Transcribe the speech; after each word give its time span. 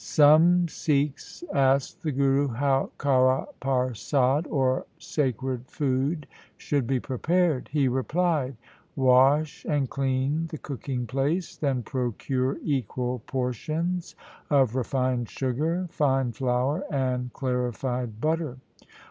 Some 0.03 0.67
Sikhs 0.67 1.43
asked 1.53 2.01
the 2.01 2.11
Guru 2.11 2.47
how 2.47 2.89
karah 2.97 3.45
parsad 3.61 4.47
or 4.49 4.87
sacred 4.97 5.67
food 5.67 6.25
should 6.57 6.87
be 6.87 6.99
prepared. 6.99 7.69
He 7.71 7.87
replied:' 7.87 8.57
Wash 8.95 9.63
and 9.63 9.87
clean 9.91 10.47
the 10.47 10.57
cooking 10.57 11.05
place, 11.05 11.55
then 11.55 11.83
procure 11.83 12.57
equal 12.63 13.19
portions 13.27 14.15
of 14.49 14.73
refined 14.75 15.29
sugar, 15.29 15.85
fine 15.91 16.31
flour, 16.31 16.83
and 16.89 17.31
clarified 17.33 18.19
butter. 18.19 18.57